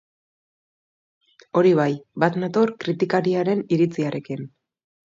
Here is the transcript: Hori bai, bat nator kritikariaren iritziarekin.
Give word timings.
Hori 1.61 1.75
bai, 1.81 1.87
bat 2.25 2.41
nator 2.47 2.75
kritikariaren 2.87 3.65
iritziarekin. 3.79 4.47